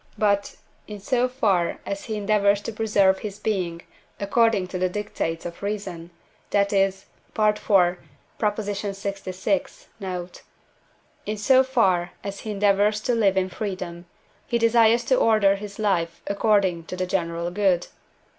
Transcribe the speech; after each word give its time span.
but, 0.17 0.55
in 0.87 0.99
so 0.99 1.27
far 1.27 1.77
as 1.85 2.05
he 2.05 2.15
endeavours 2.15 2.59
to 2.59 2.71
preserve 2.73 3.19
his 3.19 3.37
being 3.37 3.83
according 4.19 4.65
to 4.65 4.79
the 4.79 4.89
dictates 4.89 5.45
of 5.45 5.61
reason, 5.61 6.09
that 6.49 6.73
is 6.73 7.05
(IV. 7.37 7.61
lxvi. 8.39 9.77
note), 9.99 10.41
in 11.27 11.37
so 11.37 11.63
far 11.63 12.13
as 12.23 12.39
he 12.39 12.49
endeavours 12.49 12.99
to 12.99 13.13
live 13.13 13.37
in 13.37 13.47
freedom, 13.49 14.07
he 14.47 14.57
desires 14.57 15.03
to 15.03 15.15
order 15.15 15.55
his 15.55 15.77
life 15.77 16.19
according 16.25 16.83
to 16.85 16.95
the 16.95 17.05
general 17.05 17.51
good 17.51 17.83
(IV. 17.85 17.91